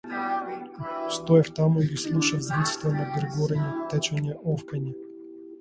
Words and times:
Стоев 1.17 1.51
таму 1.59 1.81
и 1.83 1.91
ги 1.91 1.99
слушав 2.05 2.41
звуците 2.47 2.95
на 2.97 3.05
гргорење, 3.19 3.69
течење, 3.95 4.39
офкање. 4.57 4.99